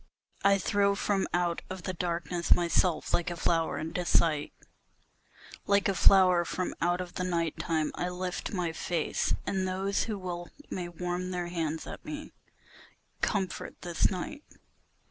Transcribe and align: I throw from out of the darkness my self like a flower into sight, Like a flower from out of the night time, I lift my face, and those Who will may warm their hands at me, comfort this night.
I 0.43 0.57
throw 0.57 0.95
from 0.95 1.27
out 1.31 1.61
of 1.69 1.83
the 1.83 1.93
darkness 1.93 2.55
my 2.55 2.67
self 2.67 3.13
like 3.13 3.29
a 3.29 3.35
flower 3.35 3.77
into 3.77 4.03
sight, 4.03 4.51
Like 5.67 5.87
a 5.87 5.93
flower 5.93 6.43
from 6.43 6.73
out 6.81 7.01
of 7.01 7.13
the 7.13 7.23
night 7.23 7.59
time, 7.59 7.91
I 7.93 8.09
lift 8.09 8.51
my 8.51 8.71
face, 8.73 9.35
and 9.45 9.67
those 9.67 10.05
Who 10.05 10.17
will 10.17 10.49
may 10.71 10.89
warm 10.89 11.29
their 11.29 11.49
hands 11.49 11.85
at 11.85 12.03
me, 12.03 12.31
comfort 13.21 13.79
this 13.83 14.09
night. 14.09 14.43